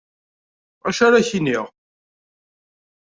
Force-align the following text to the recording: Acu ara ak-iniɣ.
Acu 0.87 1.01
ara 1.05 1.17
ak-iniɣ. 1.19 1.65